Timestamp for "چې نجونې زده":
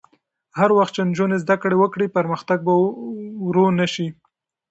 0.95-1.55